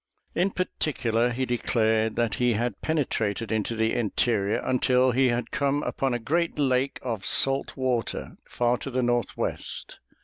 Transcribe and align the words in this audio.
In 0.33 0.49
particular, 0.49 1.29
he 1.29 1.45
declared 1.45 2.15
that 2.15 2.33
he 2.41 2.53
had 2.53 2.81
penetrated 2.81 3.51
into 3.51 3.75
the 3.75 3.93
interior 3.93 4.57
until 4.65 5.11
he 5.11 5.27
had 5.27 5.51
come 5.51 5.83
upon 5.83 6.11
a 6.11 6.17
great 6.17 6.57
lake 6.57 6.97
of 7.03 7.23
salt 7.23 7.77
water, 7.77 8.35
far 8.49 8.79
to 8.79 8.89
the 8.89 9.03
northwest. 9.03 9.99